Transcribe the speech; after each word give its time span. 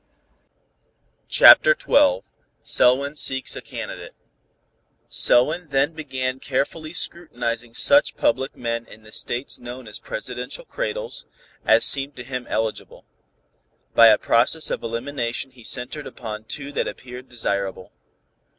CHAPTER 1.29 1.75
XII 1.79 2.21
SELWYN 2.63 3.15
SEEKS 3.17 3.55
A 3.55 3.61
CANDIDATE 3.61 4.13
Selwyn 5.09 5.67
then 5.69 5.93
began 5.93 6.39
carefully 6.39 6.91
scrutinizing 6.91 7.75
such 7.75 8.17
public 8.17 8.55
men 8.55 8.87
in 8.87 9.03
the 9.03 9.11
States 9.11 9.59
known 9.59 9.87
as 9.87 9.99
Presidential 9.99 10.65
cradles, 10.65 11.27
as 11.65 11.85
seemed 11.85 12.15
to 12.15 12.23
him 12.23 12.47
eligible. 12.49 13.05
By 13.93 14.07
a 14.07 14.17
process 14.17 14.71
of 14.71 14.81
elimination 14.81 15.51
he 15.51 15.63
centered 15.63 16.07
upon 16.07 16.45
two 16.45 16.71
that 16.71 16.87
appeared 16.87 17.29
desirable. 17.29 17.91